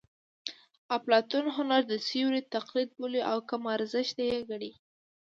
اپلاتون 0.97 1.45
هنر 1.55 1.81
د 1.87 1.93
سیوري 2.07 2.41
تقلید 2.55 2.89
بولي 2.99 3.21
او 3.31 3.37
کم 3.49 3.61
ارزښته 3.75 4.21
یې 4.29 4.37
ګڼي 4.49 4.71